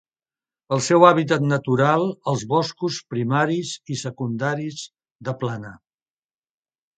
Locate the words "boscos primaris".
2.53-3.75